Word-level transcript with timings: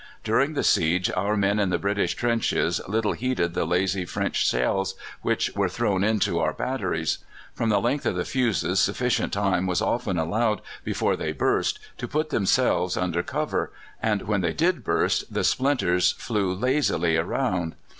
During 0.23 0.55
the 0.55 0.63
siege 0.63 1.11
our 1.11 1.37
men 1.37 1.59
in 1.59 1.69
the 1.69 1.77
British 1.77 2.15
trenches 2.15 2.81
little 2.87 3.11
heeded 3.13 3.53
the 3.53 3.65
lazy 3.65 4.03
French 4.03 4.47
shells 4.47 4.95
which 5.21 5.55
were 5.55 5.69
thrown 5.69 6.03
into 6.03 6.39
our 6.39 6.53
batteries. 6.53 7.19
From 7.53 7.69
the 7.69 7.79
length 7.79 8.07
of 8.07 8.15
the 8.15 8.25
fuses 8.25 8.79
sufficient 8.79 9.31
time 9.31 9.67
was 9.67 9.79
often 9.79 10.17
allowed 10.17 10.63
before 10.83 11.15
they 11.15 11.33
burst 11.33 11.77
to 11.99 12.07
put 12.07 12.31
themselves 12.31 12.97
under 12.97 13.21
cover; 13.21 13.71
and 14.01 14.23
when 14.23 14.41
they 14.41 14.53
did 14.53 14.83
burst, 14.83 15.31
the 15.31 15.43
splinters 15.43 16.13
flew 16.13 16.51
lazily 16.51 17.15
around. 17.15 17.75